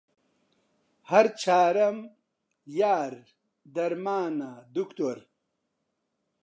[1.09, 1.97] هەر چارەم،
[2.79, 3.13] یار،
[3.75, 5.17] دەرمانە، دوکتۆر